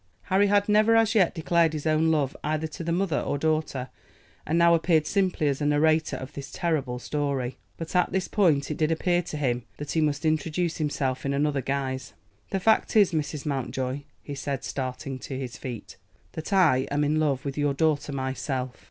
[0.23, 3.89] Harry had never as yet declared his own love either to the mother or daughter,
[4.47, 7.59] and now appeared simply as a narrator of this terrible story.
[7.77, 11.35] But at this point it did appear to him that he must introduce himself in
[11.35, 12.13] another guise.
[12.49, 13.45] "The fact is, Mrs.
[13.45, 15.97] Mountjoy," he said, starting to his feet,
[16.31, 18.77] "that I am in love with your daughter myself."